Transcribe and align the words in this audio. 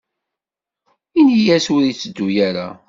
Ini-as 1.19 1.65
ur 1.75 1.81
yetteddu 1.85 2.27
ara. 2.47 2.67